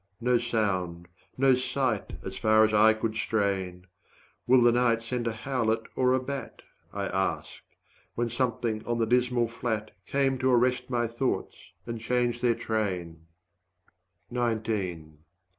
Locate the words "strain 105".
3.17-4.45